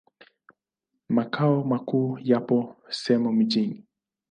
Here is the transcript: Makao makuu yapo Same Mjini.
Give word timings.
Makao 1.09 1.63
makuu 1.63 2.17
yapo 2.21 2.75
Same 2.89 3.29
Mjini. 3.29 3.83